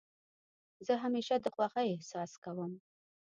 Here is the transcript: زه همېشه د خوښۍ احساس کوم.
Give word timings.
زه 0.85 0.93
همېشه 1.03 1.35
د 1.41 1.45
خوښۍ 1.55 1.87
احساس 1.91 2.31
کوم. 2.43 2.71